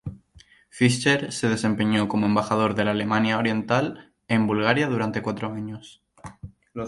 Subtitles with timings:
[0.71, 6.01] Fischer se desempeñó como embajador de la Alemania Oriental en Bulgaria durante cuatro años.